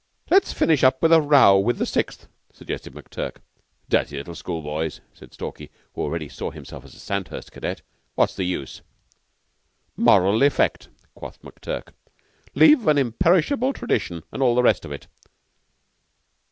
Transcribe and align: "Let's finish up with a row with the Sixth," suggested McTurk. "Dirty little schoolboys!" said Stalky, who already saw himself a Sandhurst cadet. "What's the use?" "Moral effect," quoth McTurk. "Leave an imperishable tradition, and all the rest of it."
"Let's 0.31 0.51
finish 0.51 0.83
up 0.83 1.03
with 1.03 1.13
a 1.13 1.21
row 1.21 1.59
with 1.59 1.77
the 1.77 1.85
Sixth," 1.85 2.27
suggested 2.51 2.95
McTurk. 2.95 3.35
"Dirty 3.87 4.17
little 4.17 4.33
schoolboys!" 4.33 4.99
said 5.13 5.31
Stalky, 5.31 5.69
who 5.93 6.01
already 6.01 6.27
saw 6.27 6.49
himself 6.49 6.83
a 6.83 6.89
Sandhurst 6.89 7.51
cadet. 7.51 7.83
"What's 8.15 8.35
the 8.35 8.43
use?" 8.45 8.81
"Moral 9.95 10.41
effect," 10.41 10.89
quoth 11.13 11.39
McTurk. 11.43 11.89
"Leave 12.55 12.87
an 12.87 12.97
imperishable 12.97 13.73
tradition, 13.73 14.23
and 14.31 14.41
all 14.41 14.55
the 14.55 14.63
rest 14.63 14.85
of 14.85 14.91
it." 14.91 15.05